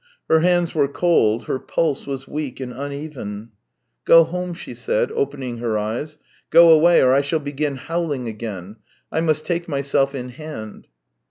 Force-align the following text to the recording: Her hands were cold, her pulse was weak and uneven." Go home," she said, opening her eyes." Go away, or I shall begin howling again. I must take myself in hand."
Her 0.27 0.39
hands 0.39 0.73
were 0.73 0.87
cold, 0.87 1.43
her 1.45 1.59
pulse 1.59 2.07
was 2.07 2.27
weak 2.27 2.59
and 2.59 2.73
uneven." 2.73 3.51
Go 4.05 4.23
home," 4.23 4.55
she 4.55 4.73
said, 4.73 5.11
opening 5.11 5.59
her 5.59 5.77
eyes." 5.77 6.17
Go 6.49 6.71
away, 6.71 7.03
or 7.03 7.13
I 7.13 7.21
shall 7.21 7.37
begin 7.37 7.75
howling 7.75 8.27
again. 8.27 8.77
I 9.11 9.21
must 9.21 9.45
take 9.45 9.69
myself 9.69 10.15
in 10.15 10.29
hand." 10.29 10.87